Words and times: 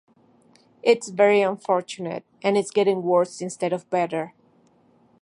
It's 0.81 1.09
very 1.09 1.41
unfortunate, 1.41 2.25
and 2.41 2.57
it's 2.57 2.71
getting 2.71 3.03
worse 3.03 3.39
instead 3.39 3.71
of 3.71 3.87
better. 3.91 4.33